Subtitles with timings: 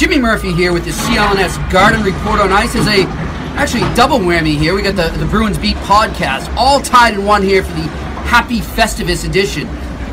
[0.00, 3.02] Jimmy Murphy here with the CLNS Garden Report on Ice is a
[3.58, 4.74] actually double whammy here.
[4.74, 8.60] We got the, the Bruins Beat podcast all tied in one here for the happy
[8.60, 9.68] Festivus edition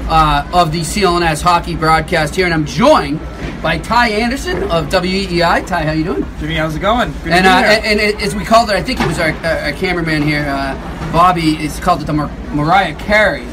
[0.10, 3.22] uh, of the CLNS hockey broadcast here, and I'm joined
[3.64, 5.66] by Ty Anderson of WEEI.
[5.66, 6.26] Ty, how you doing?
[6.38, 7.14] Jimmy, how's it going?
[7.24, 7.82] Good And, to be uh, here.
[7.86, 10.76] and, and as we called it, I think it was our, our cameraman here, uh,
[11.14, 11.52] Bobby.
[11.64, 13.46] It's called it the Mar- Mariah Carey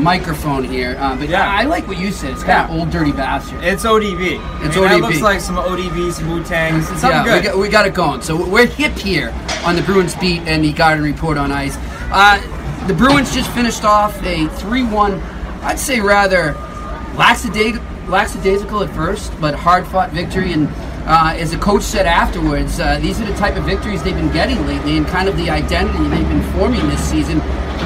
[0.00, 0.96] microphone here.
[0.98, 1.48] Uh, but Yeah.
[1.48, 2.32] I, I like what you said.
[2.32, 3.62] It's kind of old dirty bastard.
[3.62, 4.38] it's ODB.
[4.40, 7.40] I It's mean, That looks like some ODB, some Wu Tang, something yeah, good.
[7.40, 8.22] We got, we got it going.
[8.22, 9.32] So we're hip here
[9.64, 11.76] on the Bruins beat and the Garden Report on Ice.
[12.12, 12.40] Uh,
[12.86, 15.22] the Bruins just finished off a 3-1,
[15.62, 16.54] I'd say rather
[17.14, 20.52] lackadaisical, at first, but hard-fought victory.
[20.52, 20.68] And
[21.10, 24.32] uh, as the coach said afterwards, uh, these are the type of victories they've been
[24.32, 27.38] getting lately, and kind of the identity they've been forming this season.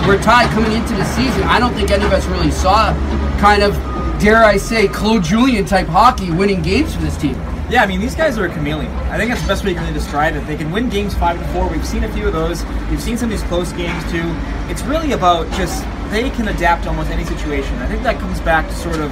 [0.06, 1.42] We're tied coming into the season.
[1.44, 2.92] I don't think any of us really saw
[3.38, 3.72] kind of,
[4.20, 7.34] dare I say, Claude Julien type hockey winning games for this team.
[7.70, 8.92] yeah, I mean, these guys are a chameleon.
[9.08, 10.46] I think that's the best way you can really describe it.
[10.46, 11.66] They can win games five to four.
[11.66, 12.62] We've seen a few of those.
[12.90, 14.34] We've seen some of these close games too.
[14.68, 17.74] It's really about just they can adapt to almost any situation.
[17.78, 19.10] I think that comes back to sort of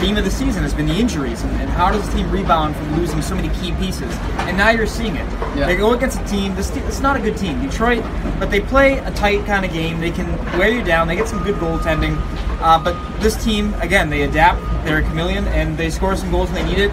[0.00, 2.74] theme of the season has been the injuries and, and how does the team rebound
[2.76, 4.12] from losing so many key pieces.
[4.46, 5.26] And now you're seeing it.
[5.56, 5.66] Yeah.
[5.66, 6.54] They go against a team.
[6.54, 8.02] This it's not a good team, Detroit,
[8.38, 10.00] but they play a tight kind of game.
[10.00, 10.26] They can
[10.58, 11.08] wear you down.
[11.08, 12.16] They get some good goaltending.
[12.60, 14.60] Uh, but this team, again, they adapt.
[14.84, 16.92] They're a chameleon, and they score some goals when they need it.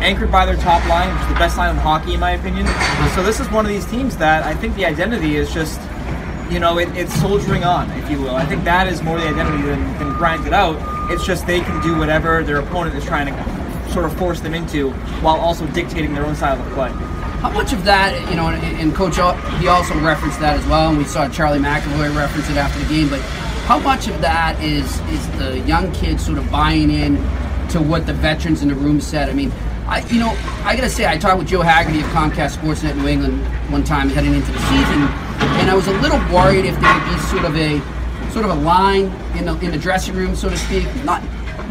[0.00, 2.66] Anchored by their top line, which is the best line in hockey, in my opinion.
[3.14, 5.80] So this is one of these teams that I think the identity is just,
[6.50, 8.36] you know, it, it's soldiering on, if you will.
[8.36, 10.76] I think that is more the identity than, than grind it out.
[11.10, 14.54] It's just they can do whatever their opponent is trying to sort of force them
[14.54, 14.90] into,
[15.22, 16.90] while also dictating their own style of play.
[17.40, 20.90] How much of that, you know, and, Coach, uh, he also referenced that as well,
[20.90, 23.08] and we saw Charlie McAvoy reference it after the game.
[23.08, 23.20] But
[23.66, 27.16] how much of that is is the young kids sort of buying in
[27.70, 29.28] to what the veterans in the room said?
[29.28, 29.52] I mean,
[29.86, 33.08] I, you know, I gotta say, I talked with Joe Haggerty of Comcast Sportsnet New
[33.08, 33.40] England
[33.70, 35.02] one time heading into the season,
[35.62, 37.80] and I was a little worried if there would be sort of a
[38.38, 39.06] sort of a line
[39.36, 41.20] in the in the dressing room, so to speak, not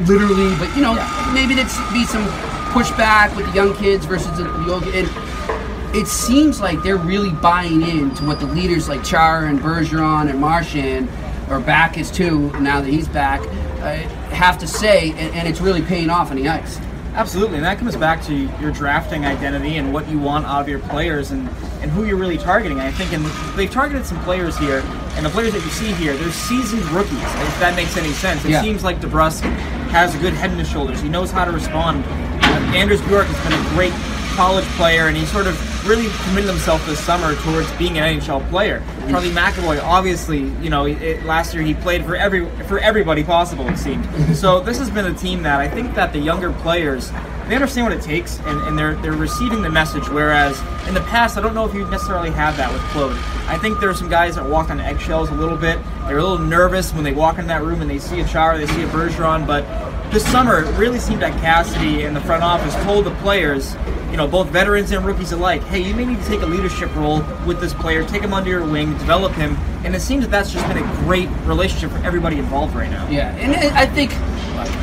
[0.06, 0.96] literally, but you know,
[1.34, 2.26] maybe there'd be some
[2.74, 4.84] pushback with the young kids versus the, the old.
[4.84, 10.30] And it seems like they're really buying into what the leaders like Char and Bergeron
[10.30, 11.08] and Marchand,
[11.50, 13.40] or Backes too, now that he's back,
[13.80, 13.96] uh,
[14.36, 16.82] have to say, and, and it's really paying off on the ice.
[17.18, 20.70] Absolutely, and that comes back to your drafting identity and what you want out of
[20.70, 21.50] your players and,
[21.82, 22.80] and who you're really targeting.
[22.80, 23.26] I think, and
[23.58, 24.84] they've targeted some players here,
[25.16, 27.18] and the players that you see here, they're seasoned rookies.
[27.18, 28.62] If that makes any sense, it Yeah.
[28.62, 29.42] seems like DeBrusk
[29.90, 31.02] has a good head on his shoulders.
[31.02, 32.06] He knows how to respond.
[32.06, 33.94] Uh, Anders Bjork has been a great
[34.36, 38.48] college player, and he sort of really committed himself this summer towards being an NHL
[38.50, 38.84] player.
[39.10, 43.68] Charlie McAvoy, obviously, you know, it, last year he played for every for everybody possible.
[43.70, 44.06] It seemed.
[44.36, 47.12] so this has been a team that I think that the younger players
[47.48, 50.10] they understand what it takes, and, and they're they're receiving the message.
[50.10, 53.18] Whereas in the past, I don't know if you necessarily have that with Claude.
[53.48, 55.80] I think there are some guys that walk on eggshells a little bit.
[56.08, 58.58] They're a little nervous when they walk in that room and they see a Chara,
[58.58, 59.64] they see a Bergeron, but
[60.12, 63.76] this summer it really seemed that Cassidy and the front office told the players,
[64.12, 66.94] you know, both veterans and rookies alike, hey, you may need to take a leadership
[66.96, 70.32] role with this player, take him under your wing, develop him, and it seems that
[70.32, 73.08] that's just been a great relationship for everybody involved right now.
[73.10, 74.12] Yeah, and I think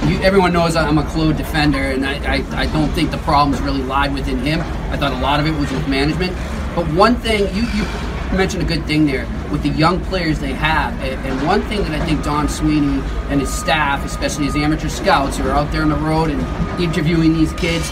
[0.09, 3.61] you, everyone knows I'm a Claude defender, and I, I, I don't think the problems
[3.63, 4.61] really lied within him.
[4.91, 6.33] I thought a lot of it was with management.
[6.75, 7.85] But one thing, you, you
[8.37, 10.93] mentioned a good thing there with the young players they have.
[11.01, 13.01] And, and one thing that I think Don Sweeney
[13.31, 16.83] and his staff, especially his amateur scouts who are out there on the road and
[16.83, 17.91] interviewing these kids,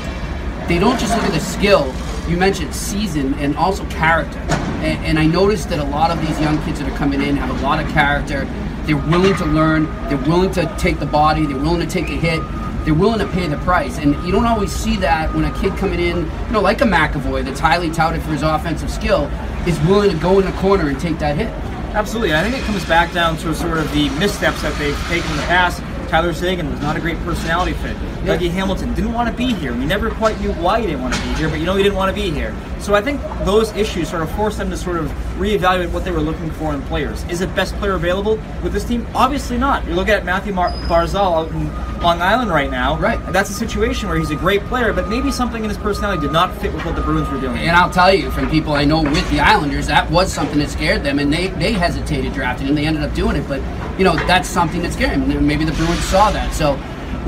[0.69, 1.93] they don't just look at the skill.
[2.29, 4.39] You mentioned season and also character.
[4.39, 7.37] And, and I noticed that a lot of these young kids that are coming in
[7.37, 8.45] have a lot of character.
[8.85, 9.85] They're willing to learn.
[10.09, 11.47] They're willing to take the body.
[11.47, 12.41] They're willing to take a hit.
[12.85, 13.99] They're willing to pay the price.
[13.99, 16.85] And you don't always see that when a kid coming in, you know, like a
[16.85, 19.31] McAvoy that's highly touted for his offensive skill,
[19.67, 21.49] is willing to go in the corner and take that hit.
[21.95, 22.35] Absolutely.
[22.35, 25.37] I think it comes back down to sort of the missteps that they've taken in
[25.37, 25.83] the past.
[26.12, 27.97] Tyler Seguin was not a great personality fit.
[27.97, 28.37] Yeah.
[28.37, 29.73] Dougie Hamilton didn't want to be here.
[29.73, 31.82] We never quite knew why he didn't want to be here, but you know he
[31.82, 32.55] didn't want to be here.
[32.82, 35.08] So I think those issues sort of forced them to sort of
[35.38, 37.23] reevaluate what they were looking for in players.
[37.31, 39.06] Is it best player available with this team?
[39.14, 39.87] Obviously not.
[39.87, 42.99] You look at Matthew Mar- Barzal out in Long Island right now.
[42.99, 43.20] Right.
[43.20, 46.23] And that's a situation where he's a great player, but maybe something in his personality
[46.23, 47.58] did not fit with what the Bruins were doing.
[47.58, 50.70] And I'll tell you, from people I know with the Islanders, that was something that
[50.70, 52.75] scared them, and they, they hesitated drafting him.
[52.75, 53.61] They ended up doing it, but
[53.96, 55.46] you know that's something that scared them.
[55.46, 56.52] Maybe the Bruins saw that.
[56.52, 56.76] So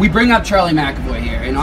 [0.01, 1.57] we bring up Charlie McAvoy here, and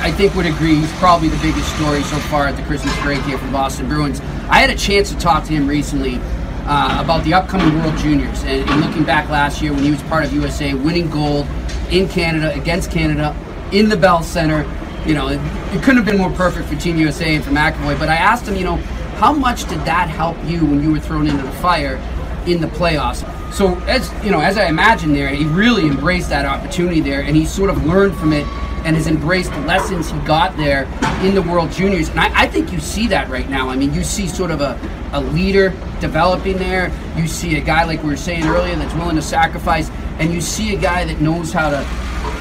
[0.00, 3.20] I, think would agree he's probably the biggest story so far at the Christmas break
[3.22, 4.20] here for Boston Bruins.
[4.48, 6.16] I had a chance to talk to him recently
[6.64, 10.02] uh, about the upcoming World Juniors, and, and looking back last year when he was
[10.04, 11.46] part of USA, winning gold
[11.90, 13.36] in Canada against Canada
[13.72, 14.62] in the Bell Center.
[15.06, 15.40] You know, it,
[15.74, 17.98] it couldn't have been more perfect for Team USA and for McAvoy.
[17.98, 18.76] But I asked him, you know,
[19.16, 21.96] how much did that help you when you were thrown into the fire
[22.46, 23.26] in the playoffs?
[23.52, 27.36] So as you know, as I imagine there, he really embraced that opportunity there, and
[27.36, 28.46] he sort of learned from it
[28.84, 30.84] and has embraced the lessons he got there
[31.22, 32.08] in the World Juniors.
[32.08, 33.68] And I, I think you see that right now.
[33.68, 34.78] I mean, you see sort of a,
[35.12, 36.90] a leader developing there.
[37.16, 39.90] You see a guy, like we were saying earlier, that's willing to sacrifice.
[40.18, 41.84] And you see a guy that knows how to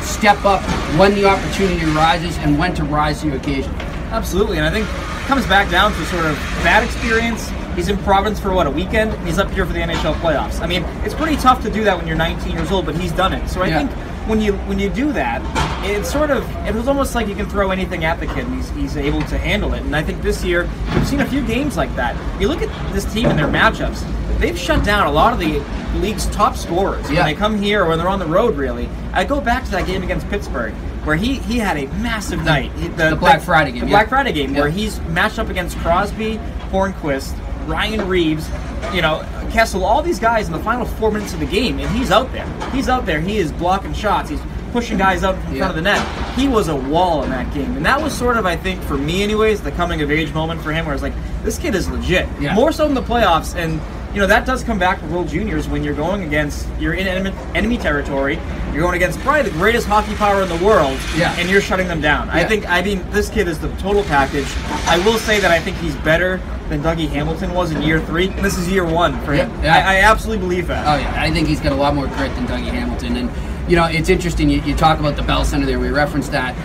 [0.04, 0.62] step up
[0.98, 3.74] when the opportunity arises and when to rise to the occasion.
[4.12, 7.50] Absolutely, and I think it comes back down to sort of bad experience.
[7.76, 9.12] He's in Providence for what a weekend.
[9.12, 10.60] And he's up here for the NHL playoffs.
[10.60, 13.12] I mean, it's pretty tough to do that when you're 19 years old, but he's
[13.12, 13.48] done it.
[13.48, 13.78] So I Yeah.
[13.88, 13.92] think
[14.28, 15.42] when you when you do that,
[15.84, 18.56] it's sort of it was almost like you can throw anything at the kid and
[18.56, 19.82] he's, he's able to handle it.
[19.82, 22.16] And I think this year we've seen a few games like that.
[22.42, 24.04] You look at this team and their matchups;
[24.40, 25.60] they've shut down a lot of the
[26.00, 27.24] league's top scorers Yeah.
[27.26, 28.56] when they come here or when they're on the road.
[28.56, 30.74] Really, I go back to that game against Pittsburgh
[31.06, 32.72] where he he had a massive night.
[32.74, 33.92] He- the Black Friday game, the yeah.
[33.94, 34.62] Black Friday game Yeah.
[34.62, 36.40] where he's matched up against Crosby,
[36.72, 37.34] Hornqvist,
[37.68, 38.50] Ryan Reaves,
[38.94, 41.90] you know, Kessel, all these guys in the final four minutes of the game, and
[41.98, 42.46] he's out there.
[42.72, 43.20] He's out there.
[43.20, 44.30] He is blocking shots.
[44.30, 44.40] He's
[44.72, 45.60] pushing guys out in Yeah.
[45.60, 46.06] front of the net.
[46.36, 48.98] He was a wall in that game, and that was sort of, I think, for
[48.98, 51.14] me, anyways, the coming of age moment for him, where I was like,
[51.44, 52.28] this kid is legit.
[52.40, 52.54] Yeah.
[52.54, 53.80] More so in the playoffs, and
[54.14, 57.06] you know that does come back to World Juniors when you're going against you're in
[57.06, 58.40] enemy, enemy territory.
[58.74, 61.32] You're going against probably the greatest hockey power in the world, Yeah.
[61.38, 62.28] and you're shutting them down.
[62.30, 64.48] I think I mean this kid is the total package.
[64.88, 66.40] I will say that I think he's better
[66.70, 68.28] than Dougie Hamilton was in year three.
[68.42, 69.52] This is year one for him.
[69.62, 69.88] Yeah, yeah.
[69.90, 70.88] I, I absolutely believe that.
[70.88, 73.16] Oh yeah, I think he's got a lot more grit than Dougie Hamilton.
[73.16, 73.30] And
[73.70, 74.50] you know, it's interesting.
[74.50, 75.80] You, you talk about the Bell Center there.
[75.80, 76.58] We referenced that.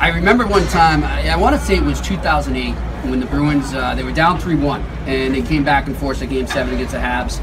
[0.00, 1.02] I remember one time.
[1.02, 2.74] I, I want to say it was 2008
[3.08, 6.20] when the Bruins uh, they were down three one and they came back and forced
[6.20, 7.40] a game seven against the Habs.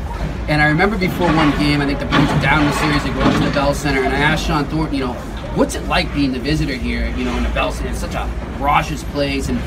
[0.48, 3.04] And I remember before one game, I think the Bruins were down in the series.
[3.04, 5.14] They go up to the Bell Center, and I asked Shawn Thornton, you know,
[5.56, 7.10] what's it like being the visitor here?
[7.18, 8.30] You know, in the Bell Center, it's such a
[8.60, 9.60] raucous place, and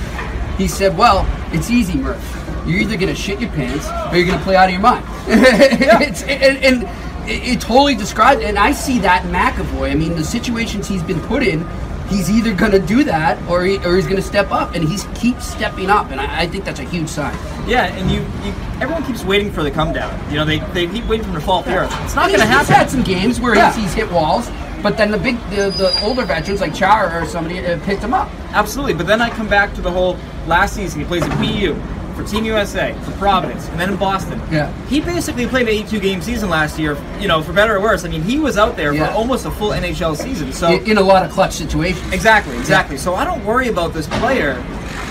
[0.56, 2.36] he said, "Well, it's easy, Murph.
[2.66, 6.22] You're either gonna shit your pants or you're gonna play out of your mind." it's,
[6.22, 8.42] and, and it, it totally describes.
[8.42, 9.90] And I see that McAvoy.
[9.90, 11.66] I mean, the situations he's been put in,
[12.08, 15.46] he's either gonna do that or he, or he's gonna step up, and he's keeps
[15.46, 16.10] stepping up.
[16.10, 17.34] And I, I think that's a huge sign.
[17.68, 20.12] Yeah, and you, you everyone keeps waiting for the come down.
[20.30, 21.74] You know, they, they keep waiting for him to fall through.
[21.74, 21.94] earth.
[22.04, 22.66] It's not going to happen.
[22.66, 23.72] He's had some games where Yeah.
[23.72, 24.50] he's, he's hit walls,
[24.82, 28.14] but then the big, the, the older veterans like Chara or somebody uh, picked him
[28.14, 28.30] up.
[28.52, 30.16] Absolutely, but then I come back to the whole
[30.46, 31.00] last season.
[31.00, 31.74] He plays at BU
[32.20, 34.40] for Team USA, for Providence, and then in Boston.
[34.50, 34.72] Yeah.
[34.86, 36.96] He basically played an 82 game season last year.
[37.18, 38.04] You know, for better or worse.
[38.04, 39.06] I mean, he was out there Yeah.
[39.06, 40.52] for almost a full NHL season.
[40.52, 42.12] So in, in a lot of clutch situations.
[42.12, 42.96] exactly, exactly.
[42.96, 44.62] So I don't worry about this player,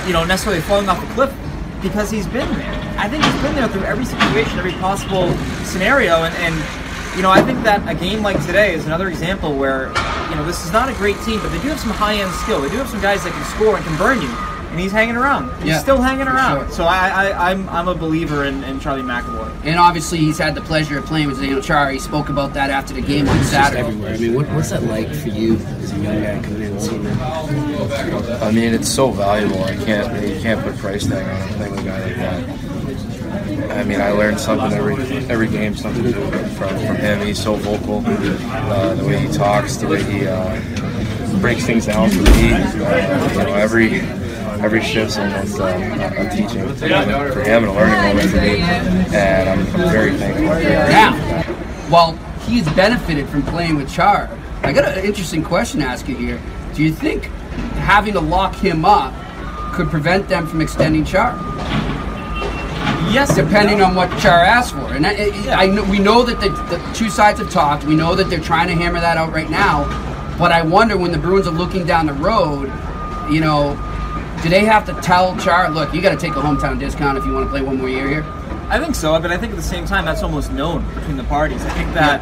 [0.06, 1.34] you know, necessarily falling off the cliff
[1.82, 2.96] because he's been there.
[2.98, 5.32] I think he's been there through every situation, every possible
[5.64, 6.36] scenario, and.
[6.36, 6.86] and
[7.16, 9.88] you know, I think that a game like today is another example where,
[10.30, 12.62] you know, this is not a great team, but they do have some high-end skill.
[12.62, 14.30] They do have some guys that can score and can burn you,
[14.80, 15.52] and he's hanging around.
[15.60, 16.68] He's Yeah, still hanging around.
[16.68, 16.72] sure.
[16.72, 19.66] So I, I, I'm, I'm a believer in, in Charlie McAvoy.
[19.66, 21.92] And obviously, he's had the pleasure of playing with Daniel Chara.
[21.92, 23.82] He spoke about that after the game on Saturday.
[23.82, 24.14] everywhere.
[24.14, 26.82] I mean, what, what's that like for you as a young guy coming in and
[26.82, 28.42] seeing that?
[28.42, 29.62] I mean, it's so valuable.
[29.66, 32.16] I can't you can't put a price tag on it, playing with a guy like
[32.16, 33.70] that.
[33.78, 34.96] I mean, I learned something every
[35.30, 37.26] every game, something new from from him.
[37.28, 42.10] He's so vocal, uh, the way he talks, the way he uh, breaks things down
[42.10, 42.54] for me.
[42.54, 44.02] Uh, you know, every
[44.60, 46.86] every shift's almost uh, a, a teaching for
[47.42, 50.48] him and a learning moment for me, and I'm, I'm very thankful.
[50.48, 50.90] For that.
[50.90, 51.54] Now,
[51.90, 54.30] while he's benefited from playing with Char,
[54.64, 56.42] I got an interesting question to ask you here.
[56.76, 57.26] Do you think
[57.84, 59.14] having to lock him up
[59.74, 61.36] could prevent them from extending Char?
[63.12, 64.94] Yes, depending on what Char asked for.
[64.94, 65.14] And I,
[65.50, 67.86] I, I know, we know that the, the two sides have talked.
[67.86, 69.86] We know that they're trying to hammer that out right now.
[70.38, 72.72] But I wonder when the Bruins are looking down the road,
[73.32, 73.76] you know,
[74.42, 77.26] do they have to tell Char, look, you got to take a hometown discount if
[77.26, 78.24] you want to play one more year here?
[78.70, 81.24] I think so, but I think at the same time that's almost known between the
[81.26, 81.64] parties.
[81.66, 82.22] I think that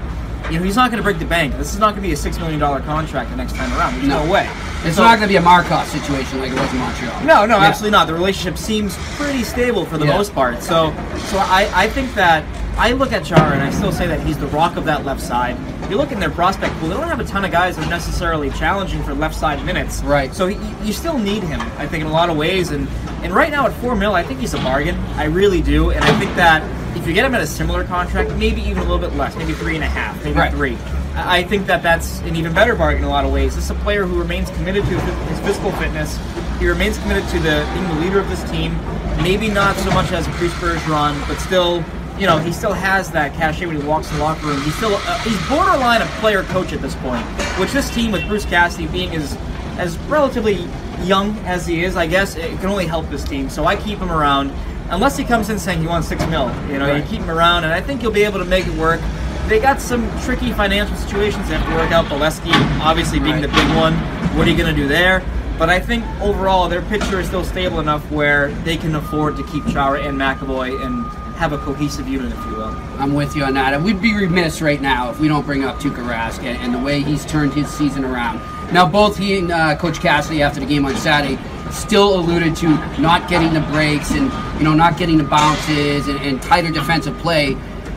[0.50, 1.58] You know, he's not going to break the bank.
[1.58, 3.96] This is not going to be a six million dollar contract the next time around.
[3.96, 4.32] There's no, No.
[4.32, 4.50] way.
[4.86, 7.22] It's So- not going to be a Markov situation like it was in Montreal.
[7.26, 7.66] no, no, Yeah.
[7.66, 8.08] absolutely not.
[8.08, 10.16] The relationship seems pretty stable for the Yeah.
[10.16, 10.64] most part.
[10.64, 10.94] So,
[11.32, 12.44] so I, I think that
[12.80, 15.22] I look at Chara and I still say that he's the rock of that left
[15.22, 15.58] side.
[15.90, 17.90] You look in their prospect pool; they don't have a ton of guys that are
[17.90, 20.04] necessarily challenging for left side minutes.
[20.04, 20.34] Right.
[20.34, 22.70] So he, you still need him, I think, in a lot of ways.
[22.72, 22.88] And
[23.24, 24.96] and right now at four mil, I think he's a bargain.
[25.16, 25.90] I really do.
[25.90, 26.62] And I think that
[26.96, 29.54] if you get him at a similar contract, maybe even a little bit less, maybe
[29.54, 30.52] three and a half, maybe Right.
[30.52, 30.78] three.
[31.16, 33.56] I I think that that's an even better bargain in a lot of ways.
[33.56, 36.20] This is a player who remains committed to his physical fitness.
[36.60, 38.78] He remains committed to the being the leader of this team.
[39.24, 41.84] Maybe not so much as a Chris Bergeron, but still,
[42.20, 44.62] you know, he still has that cachet when he walks in the locker room.
[44.62, 47.24] He's still uh, he's borderline a player coach at this point.
[47.60, 49.38] Which this team with Bruce Cassidy being as
[49.78, 50.68] as relatively
[51.04, 53.50] young as he is, I guess it can only help this team.
[53.50, 54.52] So I keep him around,
[54.90, 56.48] unless he comes in saying he wants six mil.
[56.70, 58.74] You know, you keep him around, and I think you'll be able to make it
[58.74, 59.00] work.
[59.48, 62.06] They got some tricky financial situations they have to work out.
[62.06, 63.94] Bolesky, obviously being the big one.
[64.36, 65.24] What are you going to do there?
[65.58, 69.48] But I think overall their picture is still stable enough where they can afford to
[69.48, 71.06] keep Chara and McAvoy and
[71.38, 72.76] have a cohesive unit, if you will.
[72.98, 73.76] I'm with you on that.
[73.76, 76.74] And we'd be remiss right now if we don't bring up Tuukka Rask and, and
[76.74, 78.42] the way he's turned his season around.
[78.74, 81.42] Now, both he and uh, Coach Cassidy after the game on Saturday
[81.72, 86.18] still alluded to not getting the breaks and you know not getting the bounces and,
[86.20, 87.54] and tighter defensive play,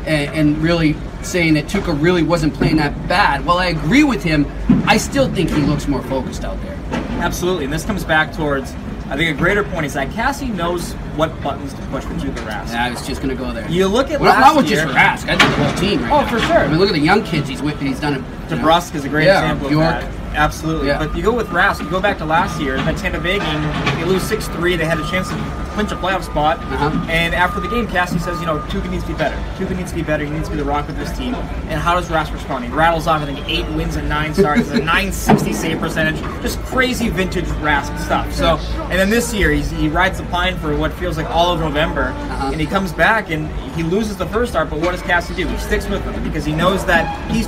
[0.06, 3.44] and, and really saying that Tuukka really wasn't playing that bad.
[3.44, 4.46] Well, I agree with him.
[4.86, 6.99] I still think he looks more focused out there.
[7.20, 8.72] Absolutely, and this comes back towards,
[9.10, 12.46] I think, a greater point is that Cassie knows what buttons to push for Tuukka
[12.46, 12.68] Rask.
[12.72, 13.68] Yeah, I was just going to go there.
[13.70, 15.28] You look at well, last not with year, just Rask.
[15.28, 16.02] I think the whole team.
[16.02, 16.28] Right Oh, now.
[16.28, 16.58] for sure.
[16.58, 17.78] I mean, look at the young kids he's with.
[17.78, 18.20] And he's done it.
[18.20, 18.56] know.
[18.56, 19.94] DeBrusk is a great Yeah, example York.
[19.96, 20.19] of that.
[20.34, 20.88] Absolutely.
[20.88, 20.98] Yeah.
[20.98, 23.62] But you go with Rask, you go back to last year, that Tampa Bay game,
[23.98, 24.76] they lose 6 3.
[24.76, 25.34] They had a chance to
[25.72, 26.58] clinch a playoff spot.
[26.58, 27.06] Uh-huh.
[27.08, 29.36] And after the game, Cassie says, you know, Tuukka needs to be better.
[29.56, 30.24] Tuukka needs to be better.
[30.24, 31.34] He needs to be the rock of this team.
[31.34, 32.64] And how does Rask respond?
[32.64, 36.20] He rattles off, I think, eight wins and nine starts, a 960 save percentage.
[36.42, 38.32] Just crazy vintage Rask stuff.
[38.32, 41.52] So, and then this year, he's, he rides the pine for what feels like all
[41.52, 42.08] of November.
[42.08, 42.50] Uh-huh.
[42.52, 45.46] And he comes back and he loses the first start, but what does Cassie do?
[45.46, 47.46] He sticks with him because he knows that he's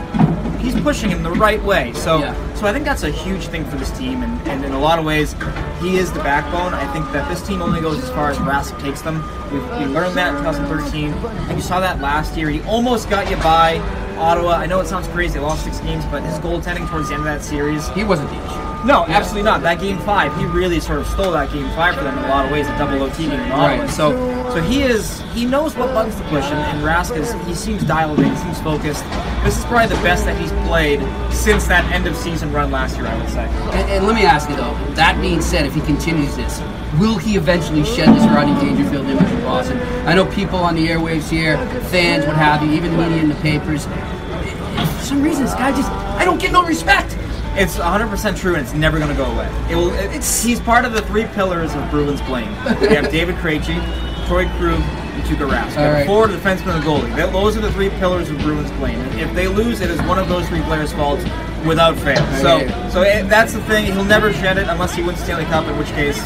[0.62, 1.92] he's pushing him the right way.
[1.92, 2.51] So Yeah.
[2.62, 5.00] So I think that's a huge thing for this team, and, and in a lot
[5.00, 5.34] of ways,
[5.80, 6.74] he is the backbone.
[6.74, 9.20] I think that this team only goes as far as Rask takes them.
[9.50, 11.12] We, we learned that in 2013.
[11.12, 12.48] I think you saw that last year.
[12.50, 13.78] He almost got you by
[14.16, 14.52] Ottawa.
[14.52, 15.34] I know it sounds crazy.
[15.34, 17.88] They lost six games, but his goaltending towards the end of that series.
[17.88, 18.86] He wasn't the issue.
[18.86, 19.62] No, absolutely not.
[19.62, 22.28] That game five, he really sort of stole that game five for them in a
[22.28, 22.66] lot of ways.
[22.68, 23.82] A double OT game in Ottawa.
[23.82, 23.90] Right.
[23.90, 24.10] So,
[24.52, 27.84] so he is he knows what buttons to push, and, and Rask is he seems
[27.84, 29.04] dialed in, he seems focused.
[29.44, 31.00] This is probably the best that he's played
[31.32, 33.06] since that end of season run last year.
[33.06, 33.44] I would say.
[33.46, 34.74] And, and let me ask you though.
[34.94, 36.60] That being said, if he continues this,
[36.98, 39.78] will he eventually shed this Rodney Dangerfield image of Boston?
[40.06, 41.56] I know people on the airwaves here,
[41.86, 43.86] fans, what have you, even media in the papers.
[43.86, 47.16] For some reason, this guy just—I don't get no respect.
[47.54, 49.46] It's 100% true, and it's never going to go away.
[49.70, 49.92] It will.
[49.92, 52.48] It's he's part of the three pillars of Bruins blame.
[52.80, 53.78] We have David Krejci,
[54.26, 55.72] Torey Krug, and Tuukka Rask.
[55.72, 56.06] Have right.
[56.06, 57.14] forward, defenseman, and goalie.
[57.14, 58.98] That- Those are the three pillars of Bruins blame.
[59.18, 61.20] If they lose, it is one of those three players' fault
[61.64, 62.24] without fail.
[62.40, 62.90] So, Okay.
[62.90, 63.86] so it, that's the thing.
[63.92, 66.20] He'll never shed it unless he wins Stanley Cup, in which case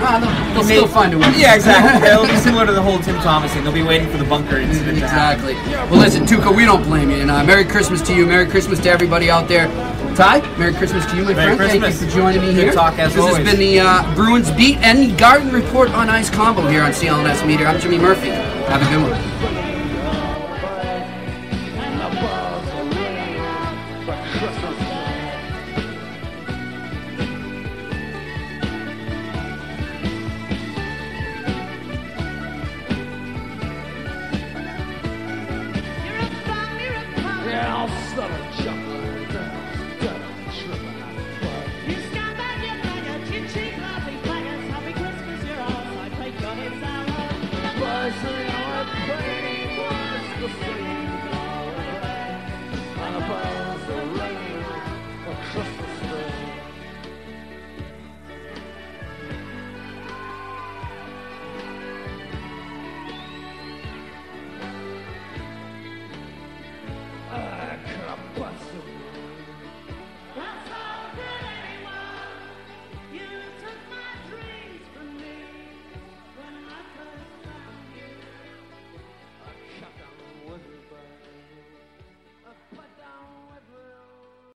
[0.00, 1.32] Well, they'll, they'll still find a way.
[1.36, 2.08] Yeah, exactly.
[2.10, 3.64] It'll be similar to the whole Tim Thomas thing.
[3.64, 4.98] They'll be waiting for the bunker incident.
[4.98, 5.54] Exactly.
[5.90, 7.16] Well, listen, Tuukka, we don't blame you.
[7.16, 8.24] And uh, Merry Christmas to you.
[8.26, 9.66] Merry Christmas to everybody out there.
[10.14, 11.70] Ty, Merry Christmas to you, my Merry friend.
[11.70, 12.02] Thank Christmas.
[12.02, 12.72] you for joining me Good here.
[12.72, 13.36] talk, as this always.
[13.38, 17.46] has been the uh, Bruins Beat and Garden Report on Ice combo here on CLNS
[17.46, 17.66] Media.
[17.68, 18.28] I'm Jimmy Murphy.
[18.30, 19.67] Have a good one.